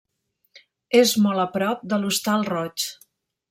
És 1.01 1.11
molt 1.25 1.43
a 1.43 1.47
prop 1.59 1.85
de 1.93 2.01
l'Hostal 2.01 2.51
Roig. 2.51 2.91